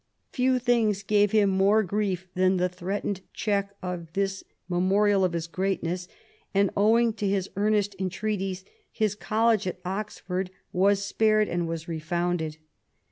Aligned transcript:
Few 0.31 0.57
things 0.57 1.03
gave 1.03 1.31
him 1.31 1.51
more 1.51 1.83
grief 1.83 2.25
than 2.33 2.57
the 2.57 2.67
threatened 2.67 3.21
check 3.33 3.75
of 3.83 4.11
this 4.13 4.43
memorial 4.67 5.23
of 5.23 5.33
his 5.33 5.45
greatness, 5.45 6.07
and 6.55 6.71
owing 6.75 7.13
to 7.13 7.27
his 7.27 7.51
earnest 7.55 7.95
entreaties 7.99 8.65
his 8.91 9.13
college 9.13 9.67
at 9.67 9.79
Oxford 9.85 10.49
was 10.73 11.05
spared 11.05 11.47
and 11.47 11.67
was 11.67 11.87
refounded. 11.87 12.57